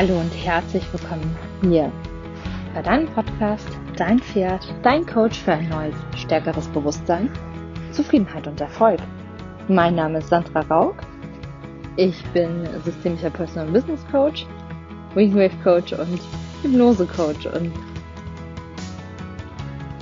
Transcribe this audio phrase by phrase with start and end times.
[0.00, 1.92] Hallo und herzlich willkommen hier
[2.74, 7.30] bei deinem Podcast Dein Pferd, dein Coach für ein neues, stärkeres Bewusstsein,
[7.92, 8.98] Zufriedenheit und Erfolg.
[9.68, 10.94] Mein Name ist Sandra Raug.
[11.96, 14.46] Ich bin systemischer Personal Business Coach,
[15.14, 16.18] Wingwave Coach und
[16.62, 17.70] Hypnose Coach und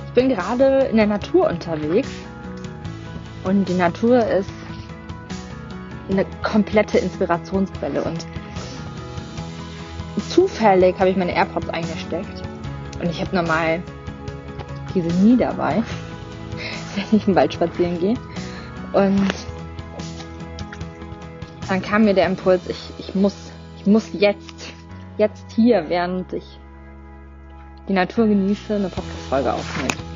[0.05, 2.09] ich bin gerade in der Natur unterwegs
[3.43, 4.49] und die Natur ist
[6.09, 8.25] eine komplette Inspirationsquelle und
[10.19, 12.43] zufällig habe ich meine AirPods eingesteckt
[13.01, 13.81] und ich habe normal
[14.93, 15.83] diese nie dabei,
[16.95, 18.15] wenn ich im Wald spazieren gehe.
[18.93, 19.29] Und
[21.67, 23.35] dann kam mir der Impuls, ich, ich muss,
[23.77, 24.73] ich muss jetzt,
[25.17, 26.59] jetzt hier, während ich
[27.87, 30.09] die Natur genieße, eine Podcast-Folge aufnehmen.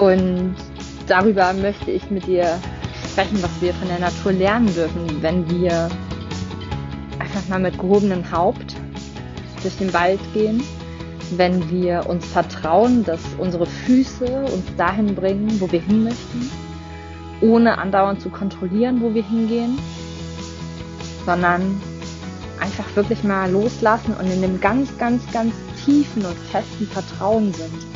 [0.00, 0.56] Und
[1.06, 2.58] darüber möchte ich mit dir
[3.10, 5.88] sprechen, was wir von der Natur lernen dürfen, wenn wir
[7.34, 8.76] einfach mal mit gehobenem Haupt
[9.62, 10.62] durch den Wald gehen,
[11.36, 16.50] wenn wir uns vertrauen, dass unsere Füße uns dahin bringen, wo wir hin möchten,
[17.40, 19.78] ohne andauernd zu kontrollieren, wo wir hingehen,
[21.26, 21.80] sondern
[22.60, 25.52] einfach wirklich mal loslassen und in dem ganz, ganz, ganz
[25.84, 27.86] tiefen und festen Vertrauen sind,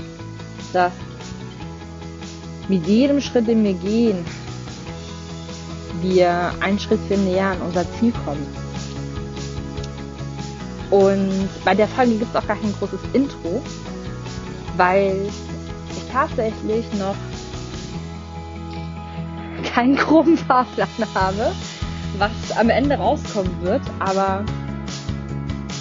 [0.73, 0.93] dass
[2.69, 4.25] mit jedem Schritt, den wir gehen,
[6.03, 8.68] wir einen Schritt viel näher an unser Ziel kommen.
[10.91, 13.63] Und bei der Folge gibt es auch gar kein großes Intro,
[14.77, 15.29] weil
[15.91, 17.17] ich tatsächlich noch
[19.75, 21.53] keinen groben Fahrplan habe,
[22.17, 24.45] was am Ende rauskommen wird, aber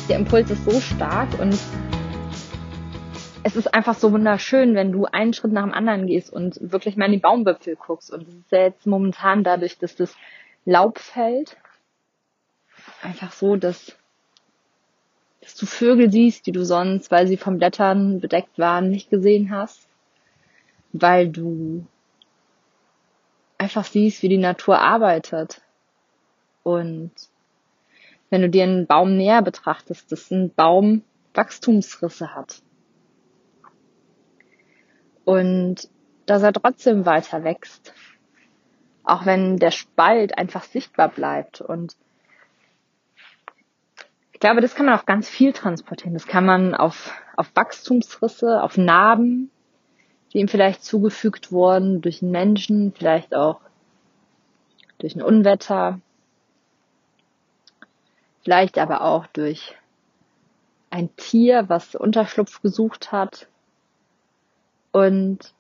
[0.10, 1.58] der Impuls ist so stark und
[3.44, 6.98] es ist einfach so wunderschön, wenn du einen Schritt nach dem anderen gehst und wirklich
[6.98, 8.12] mal in die Baumwipfel guckst.
[8.12, 10.14] Und es ist ja jetzt momentan dadurch, dass das
[10.66, 11.56] Laub fällt,
[13.02, 13.96] einfach so, dass,
[15.48, 19.50] dass du Vögel siehst, die du sonst, weil sie vom Blättern bedeckt waren, nicht gesehen
[19.50, 19.88] hast.
[20.92, 21.88] Weil du
[23.58, 25.62] einfach siehst, wie die Natur arbeitet.
[26.64, 27.12] Und
[28.30, 31.04] wenn du dir einen Baum näher betrachtest, dass ein Baum
[31.34, 32.62] Wachstumsrisse hat
[35.24, 35.88] und
[36.26, 37.94] dass er trotzdem weiter wächst.
[39.06, 41.62] Auch wenn der Spalt einfach sichtbar bleibt.
[41.62, 41.96] Und
[44.38, 46.14] ich glaube, das kann man auf ganz viel transportieren.
[46.14, 49.50] Das kann man auf, auf Wachstumsrisse, auf Narben,
[50.32, 53.60] die ihm vielleicht zugefügt wurden durch einen Menschen, vielleicht auch
[55.00, 56.00] durch ein Unwetter,
[58.44, 59.76] vielleicht aber auch durch
[60.92, 63.48] ein Tier, was Unterschlupf gesucht hat,
[64.92, 65.52] und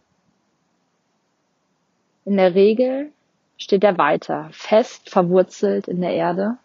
[2.26, 3.12] in der Regel
[3.58, 6.60] steht er weiter, fest verwurzelt in der Erde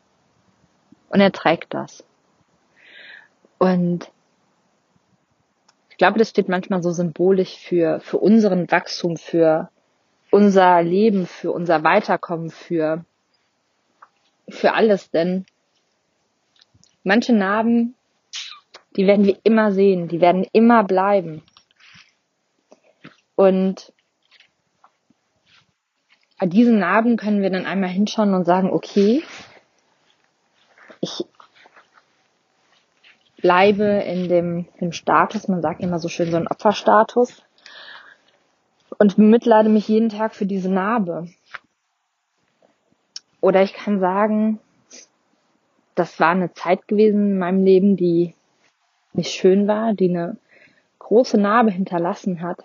[1.12, 2.05] und er trägt das.
[3.59, 4.11] Und
[5.91, 9.71] ich glaube, das steht manchmal so symbolisch für, für unseren Wachstum, für
[10.31, 13.05] unser Leben, für unser Weiterkommen, für,
[14.49, 15.45] für alles, denn
[17.05, 17.95] manche Narben,
[18.97, 21.43] die werden wir immer sehen, die werden immer bleiben.
[23.34, 23.93] Und
[26.41, 29.22] bei diesen Narben können wir dann einmal hinschauen und sagen, okay,
[31.03, 31.27] ich
[33.37, 37.43] bleibe in dem, dem Status, man sagt immer so schön so ein Opferstatus
[38.99, 41.29] und bemitleide mich jeden Tag für diese Narbe.
[43.41, 44.61] Oder ich kann sagen,
[45.97, 48.37] das war eine Zeit gewesen in meinem Leben, die
[49.13, 50.37] nicht schön war, die eine
[51.01, 52.63] große Narbe hinterlassen hat.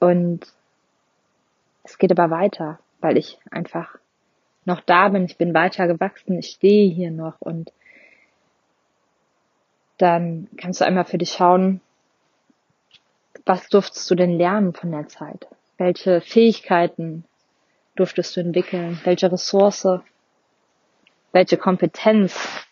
[0.00, 0.40] Und
[1.84, 3.96] es geht aber weiter, weil ich einfach
[4.64, 7.72] noch da bin, ich bin weiter gewachsen, ich stehe hier noch und
[9.98, 11.80] dann kannst du einmal für dich schauen,
[13.44, 15.46] was durftest du denn lernen von der Zeit?
[15.78, 17.24] Welche Fähigkeiten
[17.94, 19.00] durftest du entwickeln?
[19.04, 20.00] Welche Ressource?
[21.32, 22.66] Welche Kompetenz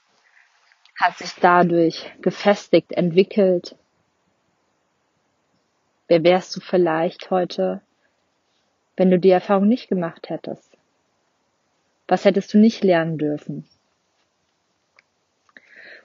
[1.01, 3.77] hat sich dadurch gefestigt, entwickelt?
[6.09, 7.81] Wer wärst du vielleicht heute,
[8.97, 10.71] wenn du die Erfahrung nicht gemacht hättest?
[12.07, 13.65] Was hättest du nicht lernen dürfen?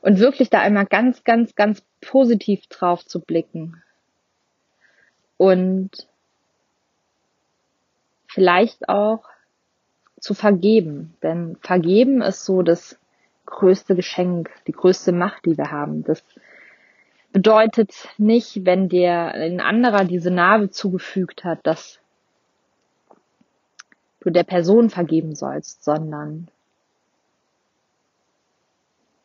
[0.02, 3.84] Und wirklich da einmal ganz, ganz, ganz positiv drauf zu blicken.
[5.38, 6.08] Und
[8.28, 9.26] vielleicht auch
[10.20, 11.16] zu vergeben.
[11.22, 12.98] Denn vergeben ist so das
[13.46, 16.04] größte Geschenk, die größte Macht, die wir haben.
[16.04, 16.24] Das
[17.32, 22.00] bedeutet nicht, wenn dir ein anderer diese Narbe zugefügt hat, dass
[24.22, 26.50] du der Person vergeben sollst, sondern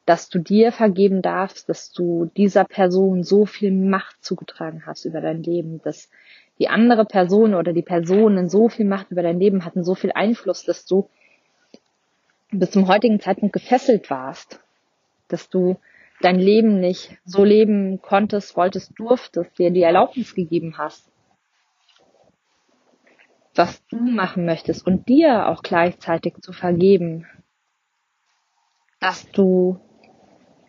[0.07, 5.21] dass du dir vergeben darfst, dass du dieser Person so viel Macht zugetragen hast über
[5.21, 6.11] dein Leben, dass
[6.59, 10.13] die andere Person oder die Personen so viel Macht über dein Leben hatten, so viel
[10.13, 11.09] Einfluss, dass du
[12.51, 14.61] bis zum heutigen Zeitpunkt gefesselt warst,
[15.29, 15.79] dass du
[16.21, 21.09] dein Leben nicht so leben konntest, wolltest, durftest, dir die Erlaubnis gegeben hast,
[23.55, 27.27] was du machen möchtest und dir auch gleichzeitig zu vergeben,
[29.01, 29.81] dass du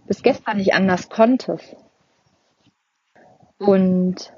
[0.07, 1.75] bis gestern nicht anders konntest.
[3.57, 4.33] Und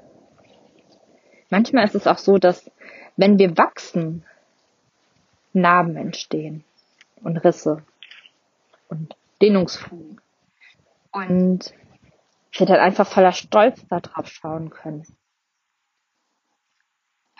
[1.50, 2.70] manchmal ist es auch so, dass
[3.16, 4.24] wenn wir wachsen,
[5.52, 6.64] Narben entstehen
[7.22, 7.82] und Risse
[8.88, 10.20] und Dehnungsfugen.
[11.10, 11.74] Und
[12.52, 15.04] wir dann einfach voller Stolz darauf schauen können.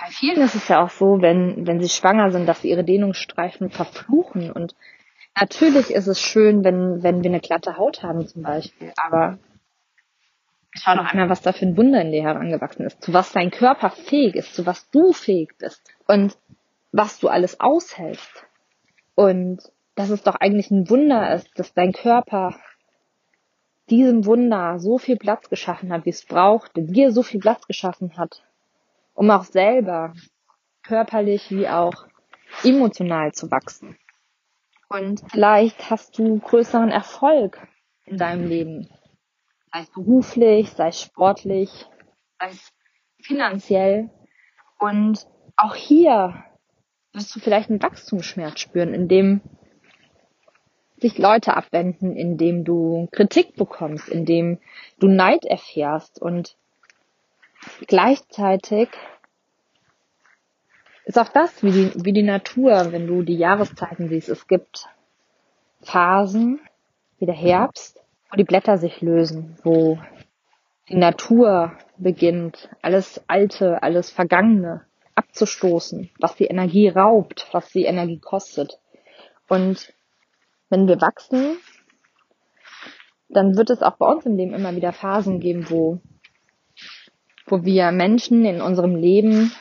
[0.00, 2.84] Bei vielen ist es ja auch so, wenn, wenn sie schwanger sind, dass sie ihre
[2.84, 4.52] Dehnungsstreifen verfluchen.
[4.52, 4.74] Und
[5.40, 9.38] Natürlich ist es schön, wenn, wenn wir eine glatte Haut haben zum Beispiel, aber
[10.72, 13.50] schau doch einmal, was da für ein Wunder in dir herangewachsen ist, zu was dein
[13.50, 16.36] Körper fähig ist, zu was du fähig bist und
[16.90, 18.46] was du alles aushältst.
[19.14, 19.60] Und
[19.94, 22.56] dass es doch eigentlich ein Wunder ist, dass dein Körper
[23.90, 28.16] diesem Wunder so viel Platz geschaffen hat, wie es brauchte, dir so viel Platz geschaffen
[28.16, 28.42] hat,
[29.19, 30.15] um auch selber
[30.85, 32.06] körperlich wie auch
[32.62, 33.99] emotional zu wachsen.
[34.88, 37.59] Und vielleicht hast du größeren Erfolg
[38.05, 38.88] in deinem Leben.
[39.73, 41.87] Sei es beruflich, sei es sportlich,
[42.38, 42.73] sei es
[43.20, 44.09] finanziell.
[44.79, 45.26] Und
[45.56, 46.44] auch hier
[47.12, 49.41] wirst du vielleicht einen Wachstumsschmerz spüren, indem
[51.00, 54.61] sich Leute abwenden, indem du Kritik bekommst, indem
[55.00, 56.56] du Neid erfährst und
[57.87, 58.88] gleichzeitig
[61.05, 64.28] ist auch das wie die, wie die Natur, wenn du die Jahreszeiten siehst.
[64.28, 64.88] Es gibt
[65.81, 66.60] Phasen,
[67.19, 68.00] wie der Herbst,
[68.31, 69.99] wo die Blätter sich lösen, wo
[70.88, 74.84] die Natur beginnt, alles Alte, alles Vergangene
[75.14, 78.78] abzustoßen, was die Energie raubt, was die Energie kostet.
[79.49, 79.93] Und
[80.69, 81.58] wenn wir wachsen,
[83.28, 86.00] dann wird es auch bei uns im Leben immer wieder Phasen geben, wo,
[87.50, 89.52] wo wir Menschen in unserem Leben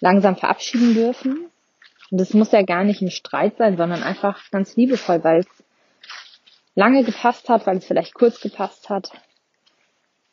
[0.00, 1.46] langsam verabschieden dürfen.
[2.10, 5.64] Und das muss ja gar nicht ein Streit sein, sondern einfach ganz liebevoll, weil es
[6.74, 9.10] lange gepasst hat, weil es vielleicht kurz gepasst hat.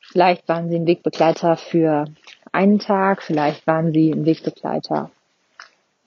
[0.01, 2.05] Vielleicht waren sie ein Wegbegleiter für
[2.51, 5.09] einen Tag, vielleicht waren sie ein Wegbegleiter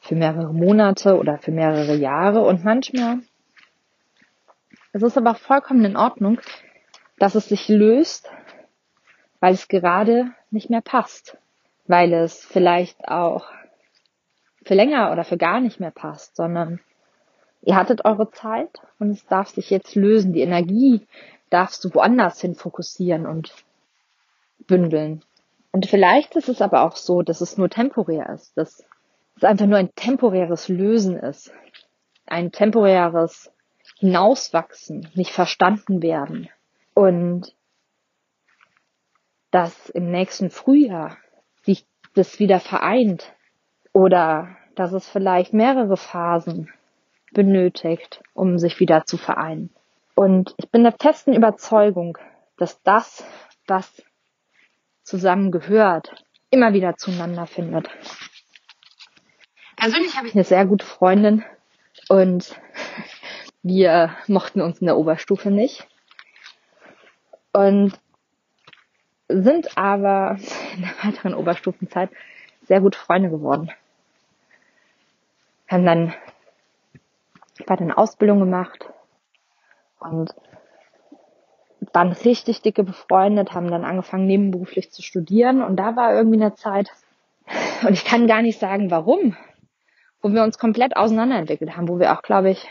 [0.00, 3.18] für mehrere Monate oder für mehrere Jahre und manchmal
[4.96, 6.40] es ist aber vollkommen in Ordnung,
[7.18, 8.30] dass es sich löst,
[9.46, 11.38] weil es gerade nicht mehr passt
[11.87, 13.46] weil es vielleicht auch
[14.64, 16.81] für länger oder für gar nicht mehr passt, sondern
[17.62, 20.32] ihr hattet eure Zeit und es darf sich jetzt lösen.
[20.32, 21.06] Die Energie
[21.50, 23.52] darfst du woanders hin fokussieren und
[24.66, 25.22] bündeln.
[25.70, 28.84] Und vielleicht ist es aber auch so, dass es nur temporär ist, dass
[29.37, 31.52] es einfach nur ein temporäres Lösen ist,
[32.26, 33.52] ein temporäres
[33.98, 36.48] Hinauswachsen, nicht verstanden werden.
[36.94, 37.55] Und
[39.56, 41.17] dass im nächsten Frühjahr
[42.13, 43.32] das wieder vereint
[43.94, 46.70] oder dass es vielleicht mehrere Phasen
[47.32, 49.70] benötigt, um sich wieder zu vereinen.
[50.15, 52.19] Und ich bin der festen Überzeugung,
[52.58, 53.25] dass das,
[53.67, 54.03] was
[55.03, 57.89] zusammengehört, immer wieder zueinander findet.
[59.77, 61.44] Persönlich habe ich eine sehr gute Freundin
[62.10, 62.60] und
[63.63, 65.89] wir mochten uns in der Oberstufe nicht.
[67.55, 67.98] Und
[69.28, 70.38] sind aber
[70.74, 72.10] in der weiteren Oberstufenzeit
[72.62, 73.70] sehr gut Freunde geworden.
[75.68, 76.14] Haben dann
[77.66, 78.88] beide eine Ausbildung gemacht
[79.98, 80.34] und
[81.92, 86.54] waren richtig dicke befreundet, haben dann angefangen nebenberuflich zu studieren und da war irgendwie eine
[86.54, 86.90] Zeit,
[87.82, 89.36] und ich kann gar nicht sagen warum,
[90.20, 92.68] wo wir uns komplett auseinanderentwickelt haben, wo wir auch, glaube ich,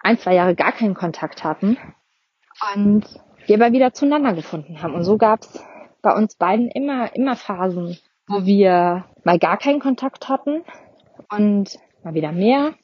[0.00, 1.78] ein, zwei Jahre gar keinen Kontakt hatten.
[2.74, 3.04] Und
[3.46, 4.94] wir aber wieder zueinander gefunden haben.
[4.94, 5.64] Und so gab es
[6.00, 10.62] bei uns beiden immer, immer Phasen, wo wir mal gar keinen Kontakt hatten
[11.30, 12.74] und mal wieder mehr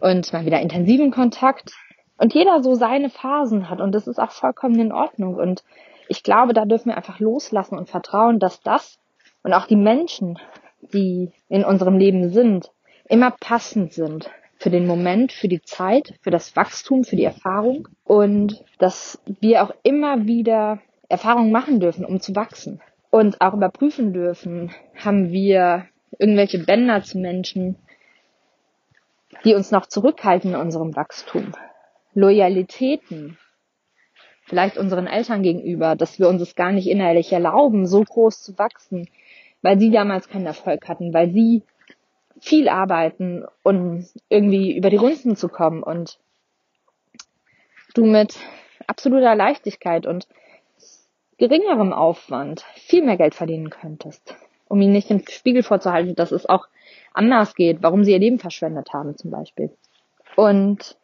[0.00, 1.72] und mal wieder intensiven Kontakt.
[2.18, 5.36] Und jeder so seine Phasen hat und das ist auch vollkommen in Ordnung.
[5.36, 5.62] Und
[6.08, 8.98] ich glaube, da dürfen wir einfach loslassen und vertrauen, dass das
[9.42, 10.38] und auch die Menschen,
[10.92, 12.70] die in unserem Leben sind,
[13.08, 14.30] immer passend sind
[14.68, 19.62] für den Moment, für die Zeit, für das Wachstum, für die Erfahrung und dass wir
[19.62, 25.86] auch immer wieder Erfahrungen machen dürfen, um zu wachsen und auch überprüfen dürfen, haben wir
[26.18, 27.76] irgendwelche Bänder zu Menschen,
[29.42, 31.54] die uns noch zurückhalten in unserem Wachstum.
[32.12, 33.38] Loyalitäten,
[34.44, 38.58] vielleicht unseren Eltern gegenüber, dass wir uns es gar nicht innerlich erlauben, so groß zu
[38.58, 39.08] wachsen,
[39.62, 41.62] weil sie damals keinen Erfolg hatten, weil sie
[42.40, 46.18] viel arbeiten, um irgendwie über die Runden zu kommen und
[47.94, 48.36] du mit
[48.86, 50.28] absoluter Leichtigkeit und
[51.38, 54.36] geringerem Aufwand viel mehr Geld verdienen könntest,
[54.68, 56.66] um ihnen nicht den Spiegel vorzuhalten, dass es auch
[57.14, 59.70] anders geht, warum sie ihr Leben verschwendet haben zum Beispiel.
[60.36, 60.97] Und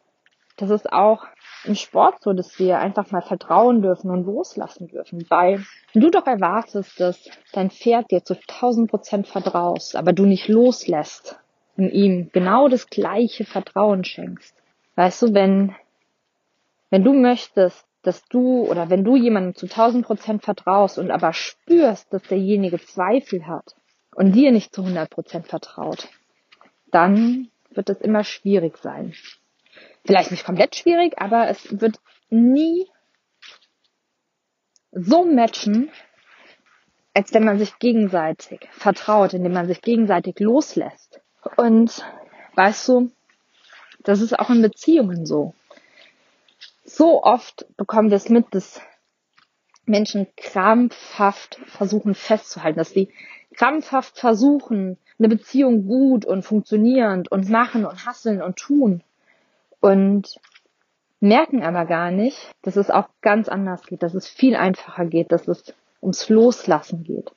[0.57, 1.25] das ist auch
[1.65, 6.25] im Sport so, dass wir einfach mal vertrauen dürfen und loslassen dürfen, weil du doch
[6.27, 11.39] erwartest, dass dein Pferd dir zu 1000 Prozent vertraust, aber du nicht loslässt
[11.75, 14.55] und ihm genau das gleiche Vertrauen schenkst.
[14.95, 15.75] Weißt du, wenn,
[16.89, 21.33] wenn du möchtest, dass du oder wenn du jemandem zu 1000 Prozent vertraust und aber
[21.33, 23.75] spürst, dass derjenige Zweifel hat
[24.13, 26.07] und dir nicht zu 100 Prozent vertraut,
[26.91, 29.13] dann wird es immer schwierig sein
[30.05, 32.87] vielleicht nicht komplett schwierig, aber es wird nie
[34.91, 35.89] so matchen,
[37.13, 41.21] als wenn man sich gegenseitig vertraut, indem man sich gegenseitig loslässt.
[41.57, 42.05] Und
[42.55, 43.11] weißt du,
[44.03, 45.53] das ist auch in Beziehungen so.
[46.83, 48.81] So oft bekommen wir es mit, dass
[49.85, 53.09] Menschen krampfhaft versuchen festzuhalten, dass sie
[53.55, 59.03] krampfhaft versuchen, eine Beziehung gut und funktionierend und machen und hasseln und tun
[59.85, 60.39] und
[61.19, 65.31] merken aber gar nicht, dass es auch ganz anders geht, dass es viel einfacher geht,
[65.31, 67.31] dass es ums Loslassen geht.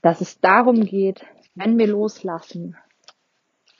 [0.00, 2.78] Dass es darum geht, wenn wir loslassen,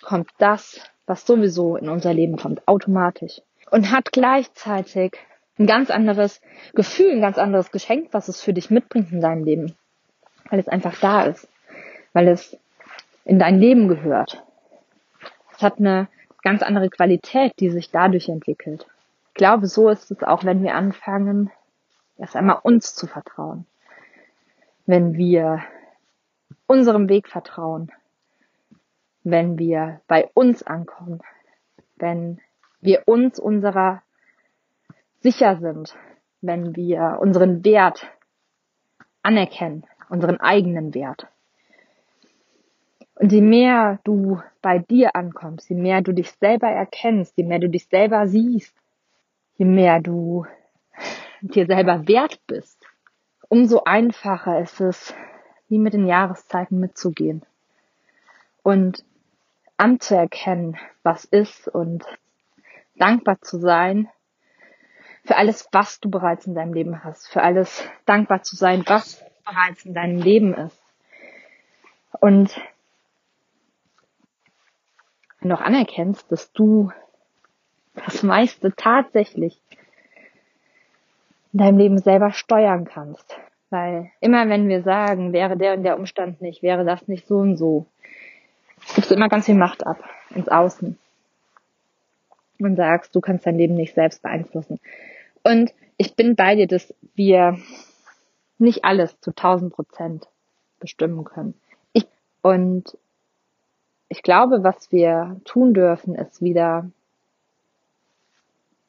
[0.03, 3.41] kommt das, was sowieso in unser Leben kommt, automatisch.
[3.71, 5.15] Und hat gleichzeitig
[5.59, 6.43] ein ganz anderes
[6.75, 9.77] Gefühl, ein ganz anderes Geschenk, was es für dich mitbringt in deinem Leben.
[10.51, 11.49] Weil es einfach da ist.
[12.13, 12.55] Weil es
[13.25, 14.45] in dein Leben gehört.
[15.57, 16.09] Es hat eine
[16.43, 18.87] ganz andere Qualität, die sich dadurch entwickelt.
[19.29, 21.51] Ich glaube, so ist es auch, wenn wir anfangen,
[22.19, 23.67] erst einmal uns zu vertrauen.
[24.85, 25.63] Wenn wir
[26.67, 27.91] unserem Weg vertrauen.
[29.25, 31.21] Wenn wir bei uns ankommen.
[31.97, 32.41] Wenn
[32.81, 34.03] wir uns unserer
[35.21, 35.95] sicher sind.
[36.41, 38.07] Wenn wir unseren Wert
[39.23, 41.29] anerkennen, unseren eigenen Wert.
[43.15, 47.59] Und je mehr du bei dir ankommst, je mehr du dich selber erkennst, je mehr
[47.59, 48.75] du dich selber siehst,
[49.57, 50.47] je mehr du
[51.43, 52.79] dir selber wert bist,
[53.49, 55.15] umso einfacher ist es,
[55.69, 57.43] wie mit den Jahreszeiten mitzugehen
[58.63, 59.05] und
[59.77, 62.05] anzuerkennen, was ist und
[62.97, 64.09] dankbar zu sein
[65.25, 69.25] für alles, was du bereits in deinem Leben hast, für alles dankbar zu sein, was
[69.45, 70.79] bereits in deinem Leben ist.
[72.21, 72.61] Und
[75.45, 76.91] noch anerkennst, dass du
[77.95, 79.61] das meiste tatsächlich
[81.53, 83.37] in deinem Leben selber steuern kannst.
[83.71, 87.39] Weil immer wenn wir sagen, wäre der und der Umstand nicht, wäre das nicht so
[87.39, 87.87] und so,
[88.95, 89.99] gibst du immer ganz viel Macht ab
[90.35, 90.99] ins Außen.
[92.59, 94.79] Und sagst, du kannst dein Leben nicht selbst beeinflussen.
[95.43, 97.59] Und ich bin bei dir, dass wir
[98.59, 100.29] nicht alles zu 1000 Prozent
[100.79, 101.55] bestimmen können.
[101.93, 102.07] Ich,
[102.43, 102.97] und
[104.13, 106.91] ich glaube, was wir tun dürfen, ist wieder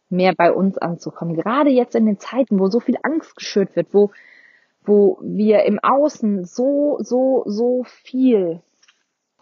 [0.09, 1.33] mehr bei uns anzukommen.
[1.33, 4.11] Gerade jetzt in den Zeiten, wo so viel Angst geschürt wird, wo,
[4.83, 8.61] wo wir im Außen so, so, so viel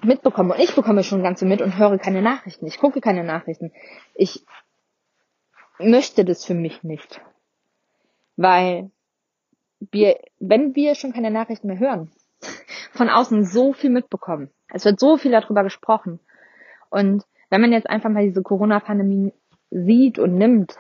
[0.04, 0.52] mitbekommen.
[0.52, 2.68] Und ich bekomme schon ganz viel mit und höre keine Nachrichten.
[2.68, 3.72] Ich gucke keine Nachrichten.
[4.14, 4.46] Ich
[5.80, 7.22] möchte das für mich nicht.
[8.38, 8.92] Weil
[9.80, 12.12] wir, wenn wir schon keine Nachrichten mehr hören,
[12.92, 14.52] von außen so viel mitbekommen.
[14.74, 16.20] Es wird so viel darüber gesprochen.
[16.90, 19.34] Und wenn man jetzt einfach mal diese Corona-Pandemie
[19.70, 20.78] sieht und nimmt,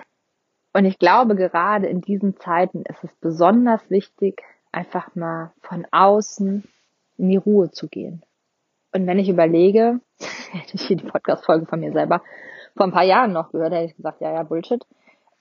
[0.73, 6.63] und ich glaube, gerade in diesen Zeiten ist es besonders wichtig, einfach mal von außen
[7.17, 8.23] in die Ruhe zu gehen.
[8.93, 9.99] Und wenn ich überlege,
[10.51, 12.21] hätte ich hier die Podcast-Folge von mir selber
[12.75, 14.85] vor ein paar Jahren noch gehört, hätte ich gesagt, ja, ja, Bullshit.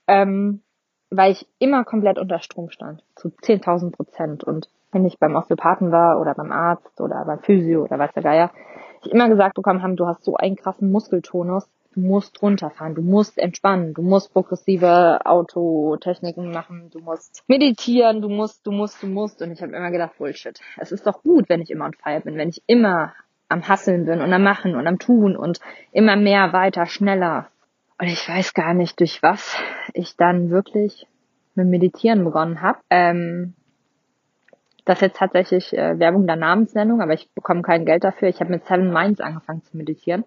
[0.07, 0.61] Ähm,
[1.09, 4.43] weil ich immer komplett unter Strom stand, zu 10.000 Prozent.
[4.43, 8.23] Und wenn ich beim Osteopathen war oder beim Arzt oder beim Physio oder weiß der
[8.23, 8.51] Geier,
[9.03, 13.01] ich immer gesagt bekommen haben, du hast so einen krassen Muskeltonus, du musst runterfahren, du
[13.01, 19.07] musst entspannen, du musst progressive Autotechniken machen, du musst meditieren, du musst, du musst, du
[19.07, 19.41] musst.
[19.41, 20.59] Und ich habe immer gedacht, Bullshit.
[20.77, 23.13] Es ist doch gut, wenn ich immer on fire bin, wenn ich immer
[23.49, 25.59] am Hasseln bin und am Machen und am Tun und
[25.91, 27.47] immer mehr, weiter, schneller.
[27.99, 29.57] Und ich weiß gar nicht, durch was
[29.93, 31.07] ich dann wirklich
[31.55, 32.79] mit Meditieren begonnen habe.
[32.89, 33.53] Ähm,
[34.85, 38.29] Das ist jetzt tatsächlich äh, Werbung der Namensnennung, aber ich bekomme kein Geld dafür.
[38.29, 40.25] Ich habe mit Seven Minds angefangen zu meditieren,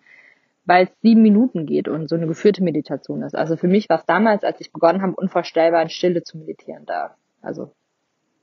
[0.64, 3.34] weil es sieben Minuten geht und so eine geführte Meditation ist.
[3.34, 6.86] Also für mich war es damals, als ich begonnen habe, unvorstellbar in Stille zu meditieren.
[6.86, 7.72] Da, also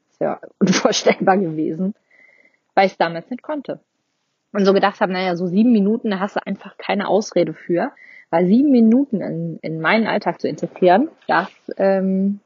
[0.09, 1.95] ist ja unvorstellbar gewesen,
[2.75, 3.79] weil ich es damals nicht konnte.
[4.53, 7.91] Und so gedacht habe, naja, so sieben Minuten, da hast du einfach keine Ausrede für.
[8.31, 12.39] Weil sieben Minuten in, in meinen Alltag zu integrieren, das ähm,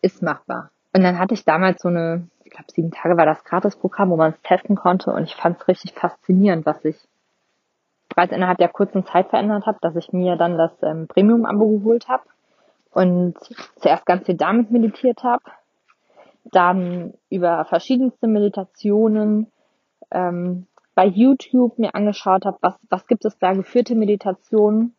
[0.00, 0.70] ist machbar.
[0.92, 4.32] Und dann hatte ich damals so eine, glaube sieben Tage war das Gratisprogramm, wo man
[4.32, 6.96] es testen konnte und ich fand es richtig faszinierend, was ich
[8.08, 12.08] bereits innerhalb der kurzen Zeit verändert habe, dass ich mir dann das ähm, Premium-Abo geholt
[12.08, 12.22] habe
[12.92, 13.36] und
[13.76, 15.42] zuerst ganz viel damit meditiert habe,
[16.44, 19.50] dann über verschiedenste Meditationen
[20.10, 24.94] ähm, bei YouTube mir angeschaut habe, was, was gibt es da geführte Meditationen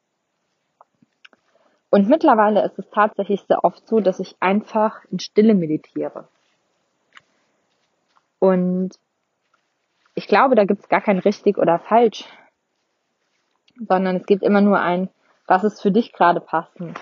[1.96, 6.28] und mittlerweile ist es tatsächlich sehr oft so, dass ich einfach in Stille meditiere.
[8.40, 8.98] Und
[10.14, 12.26] ich glaube, da gibt es gar kein richtig oder falsch,
[13.88, 15.10] sondern es gibt immer nur ein,
[15.48, 17.00] was ist für dich gerade passend.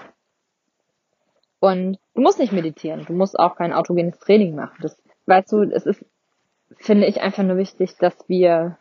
[1.60, 4.78] Und du musst nicht meditieren, du musst auch kein autogenes Training machen.
[4.82, 6.06] Das, weißt du, es ist,
[6.76, 8.78] finde ich, einfach nur wichtig, dass wir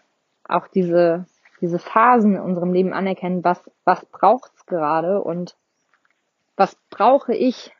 [0.48, 1.26] auch diese,
[1.60, 5.56] diese Phasen in unserem Leben anerkennen, was, was braucht's gerade und
[6.56, 7.72] was brauche ich?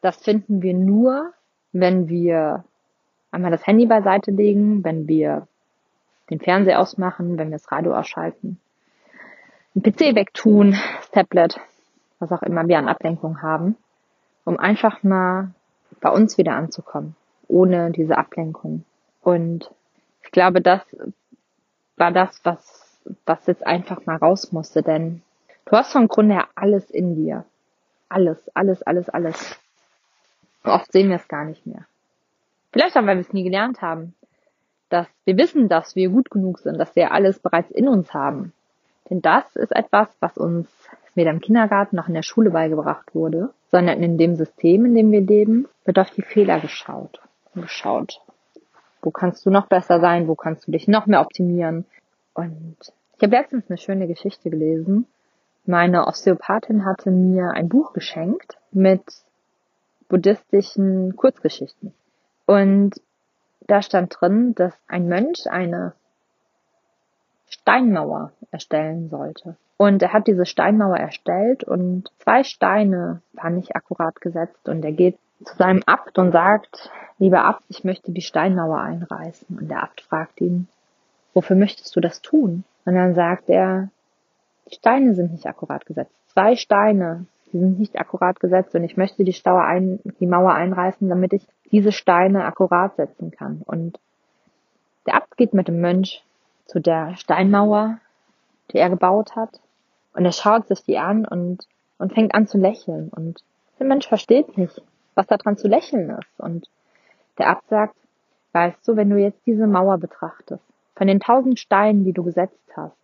[0.00, 1.32] Das finden wir nur,
[1.70, 2.64] wenn wir
[3.32, 5.48] einmal das Handy beiseite legen, wenn wir
[6.30, 8.58] den Fernseher ausmachen, wenn wir das Radio ausschalten,
[9.74, 11.60] den PC wegtun, das Tablet,
[12.18, 13.76] was auch immer wir an Ablenkung haben,
[14.44, 15.50] um einfach mal
[16.00, 17.16] bei uns wieder anzukommen,
[17.48, 18.84] ohne diese Ablenkung.
[19.22, 19.70] Und
[20.22, 20.80] ich glaube, das
[21.96, 25.22] war das, was, was jetzt einfach mal raus musste, denn
[25.64, 27.44] du hast vom Grunde her alles in dir.
[28.08, 29.58] Alles, alles, alles, alles.
[30.64, 31.86] Oft sehen wir es gar nicht mehr.
[32.72, 34.14] Vielleicht auch, weil wir es nie gelernt haben.
[34.88, 38.52] Dass wir wissen, dass wir gut genug sind, dass wir alles bereits in uns haben.
[39.08, 40.68] Denn das ist etwas, was uns
[41.14, 45.12] weder im Kindergarten noch in der Schule beigebracht wurde, sondern in dem System, in dem
[45.12, 47.20] wir leben, wird auf die Fehler geschaut
[47.54, 48.20] und geschaut.
[49.02, 50.28] Wo kannst du noch besser sein?
[50.28, 51.84] Wo kannst du dich noch mehr optimieren?
[52.34, 52.76] Und
[53.16, 55.06] ich habe letztens eine schöne Geschichte gelesen
[55.64, 59.02] meine Osteopathin hatte mir ein Buch geschenkt mit
[60.08, 61.94] buddhistischen Kurzgeschichten.
[62.46, 63.00] Und
[63.60, 65.94] da stand drin, dass ein Mönch eine
[67.48, 69.56] Steinmauer erstellen sollte.
[69.76, 74.92] Und er hat diese Steinmauer erstellt und zwei Steine waren nicht akkurat gesetzt und er
[74.92, 79.58] geht zu seinem Abt und sagt, lieber Abt, ich möchte die Steinmauer einreißen.
[79.58, 80.68] Und der Abt fragt ihn,
[81.34, 82.64] wofür möchtest du das tun?
[82.84, 83.88] Und dann sagt er,
[84.70, 86.14] die Steine sind nicht akkurat gesetzt.
[86.28, 90.52] Zwei Steine, die sind nicht akkurat gesetzt und ich möchte die, Stauer ein, die Mauer
[90.54, 93.62] einreißen, damit ich diese Steine akkurat setzen kann.
[93.64, 93.98] Und
[95.06, 96.24] der Abt geht mit dem Mönch
[96.66, 97.98] zu der Steinmauer,
[98.70, 99.60] die er gebaut hat.
[100.14, 101.66] Und er schaut sich die an und,
[101.98, 103.08] und fängt an zu lächeln.
[103.08, 103.42] Und
[103.78, 104.80] der Mensch versteht nicht,
[105.14, 106.40] was da dran zu lächeln ist.
[106.40, 106.68] Und
[107.38, 107.96] der Abt sagt,
[108.52, 110.62] weißt du, wenn du jetzt diese Mauer betrachtest,
[110.94, 112.96] von den tausend Steinen, die du gesetzt hast,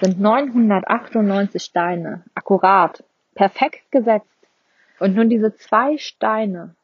[0.00, 3.02] sind 998 Steine, akkurat,
[3.34, 4.26] perfekt gesetzt.
[4.98, 6.74] Und nun diese zwei Steine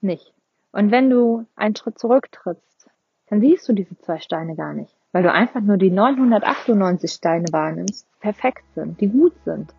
[0.00, 0.32] nicht.
[0.72, 2.90] Und wenn du einen Schritt zurücktrittst,
[3.30, 7.46] dann siehst du diese zwei Steine gar nicht, weil du einfach nur die 998 Steine
[7.50, 9.74] wahrnimmst, die perfekt sind, die gut sind,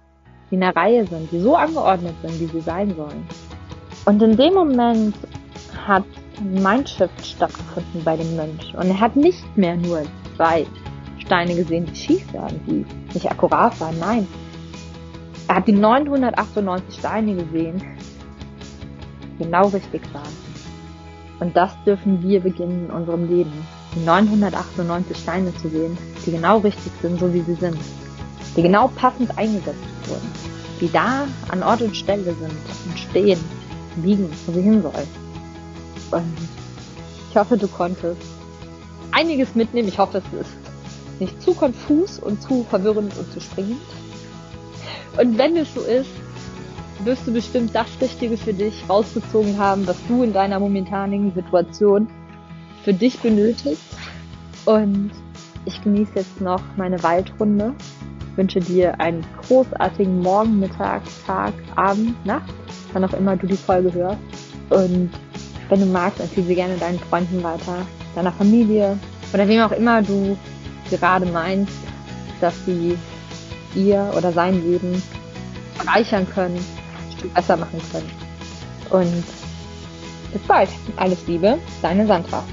[0.50, 3.28] die in der Reihe sind, die so angeordnet sind, wie sie sein sollen.
[4.06, 5.15] Und in dem Moment
[5.86, 6.06] hat
[6.42, 8.74] Mindshift stattgefunden bei dem Mönch.
[8.76, 10.04] Und er hat nicht mehr nur
[10.36, 10.65] zwei
[11.20, 14.00] Steine gesehen, die schief waren, die nicht akkurat waren.
[14.00, 14.28] Nein.
[15.50, 17.82] Er hat die 998 Steine gesehen,
[19.34, 20.32] die genau richtig waren.
[21.40, 23.52] Und das dürfen wir beginnen in unserem Leben.
[23.96, 27.80] Die 998 Steine zu sehen, die genau richtig sind, so wie sie sind.
[28.56, 30.32] Die genau passend eingesetzt wurden.
[30.82, 32.52] Die da an Ort und Stelle sind
[32.86, 33.40] und stehen,
[34.04, 35.08] liegen, wo sie hin sollen.
[36.12, 36.38] Und
[37.32, 38.22] ich hoffe, du konntest
[39.14, 39.88] einiges mitnehmen.
[39.88, 43.82] Ich hoffe, es ist nicht zu konfus und zu verwirrend und zu springend.
[45.17, 46.10] Und wenn es so ist,
[47.04, 52.08] wirst du bestimmt das Richtige für dich rausgezogen haben, was du in deiner momentanigen Situation
[52.84, 53.97] für dich benötigst.
[54.65, 55.12] Und
[55.65, 57.73] ich genieße jetzt noch meine Waldrunde.
[58.36, 62.54] Wünsche dir einen großartigen Morgen, Mittag, Tag, Abend, Nacht,
[62.93, 64.19] wann auch immer du die Folge hörst.
[64.69, 65.10] Und
[65.69, 68.97] wenn du magst, empfehle sie gerne deinen Freunden weiter, deiner Familie
[69.34, 70.38] oder wem auch immer du
[70.89, 71.73] gerade meinst,
[72.41, 72.97] dass sie
[73.75, 75.01] ihr oder sein Leben
[75.77, 78.12] bereichern können, ein Stück besser machen können.
[78.89, 79.23] Und
[80.34, 80.69] bis bald.
[80.97, 82.43] Alles Liebe, deine Sandra.